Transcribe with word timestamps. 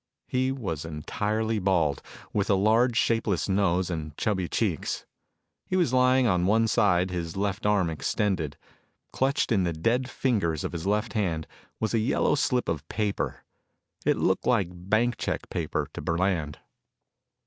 He 0.25 0.51
was 0.51 0.83
entirely 0.83 1.59
bald, 1.59 2.01
with 2.33 2.49
a 2.49 2.55
large, 2.55 2.97
shapeless 2.97 3.47
nose 3.47 3.91
and 3.91 4.17
chubby 4.17 4.47
cheeks. 4.47 5.05
He 5.67 5.75
was 5.75 5.93
lying 5.93 6.25
on 6.25 6.47
one 6.47 6.67
side, 6.67 7.11
his 7.11 7.37
left 7.37 7.67
arm 7.67 7.87
extended. 7.87 8.57
Clutched 9.13 9.51
in 9.51 9.63
the 9.63 9.73
dead 9.73 10.09
fingers 10.09 10.63
of 10.63 10.71
his 10.71 10.87
left 10.87 11.13
hand 11.13 11.45
was 11.79 11.93
a 11.93 11.99
yellow 11.99 12.33
slip 12.33 12.67
of 12.67 12.89
paper. 12.89 13.43
It 14.03 14.17
looked 14.17 14.47
like 14.47 14.69
bank 14.73 15.17
check 15.19 15.47
paper 15.51 15.87
to 15.93 16.01
Burland. 16.01 16.55